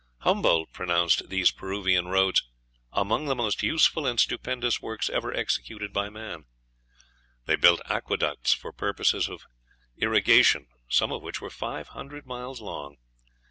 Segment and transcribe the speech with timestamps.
[0.21, 2.41] Humboldt pronounced these Peruvian roads
[2.91, 6.45] "among the most useful and stupendous works ever executed by man."
[7.45, 9.45] They built aqueducts for purposes of
[9.95, 12.97] irrigation some of which were five hundred miles long.